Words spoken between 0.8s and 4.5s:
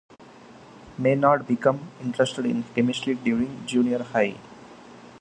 Maynard became interested in chemistry during junior high.